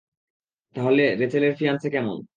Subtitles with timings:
[0.75, 2.21] তাহলে, রেচেলের ফিয়ান্সে কেমন?